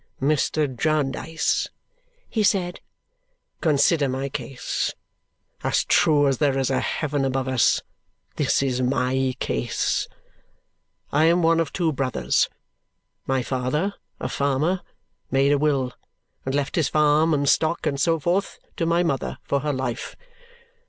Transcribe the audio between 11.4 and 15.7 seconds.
one of two brothers. My father (a farmer) made a